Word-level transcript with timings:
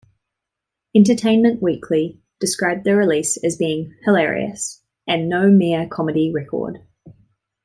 "Entertainment 0.95 1.61
Weekly" 1.61 2.19
described 2.39 2.85
the 2.85 2.95
release 2.95 3.37
as 3.45 3.55
being 3.55 3.93
"hilarious," 4.03 4.81
and 5.07 5.29
"no 5.29 5.51
mere 5.51 5.87
comedy 5.87 6.31
record. 6.33 6.79